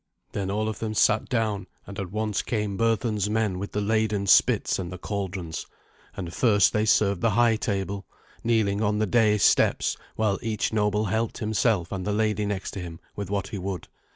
[0.31, 4.79] Then all sat them down, and at once came Berthun's men with the laden spits
[4.79, 5.67] and the cauldrons,
[6.17, 8.07] and first they served the high table,
[8.43, 12.99] kneeling on the dais steps while each noble helped himself and the lady next him
[13.15, 13.89] with what he would.